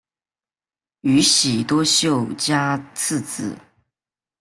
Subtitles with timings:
[1.01, 3.55] 宇喜多秀家次子。